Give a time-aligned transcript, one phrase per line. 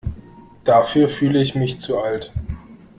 [0.63, 2.33] Dafür fühle ich mich zu alt.